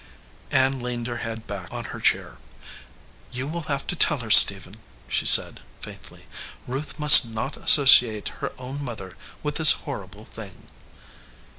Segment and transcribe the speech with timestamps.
[0.49, 2.39] Ann leaned her head back on her chair.
[3.31, 4.77] "You will have to tell her, Stephen,"
[5.07, 6.25] she said, faintly.
[6.65, 10.69] "Ruth must not associate her own mother with this horrible thing."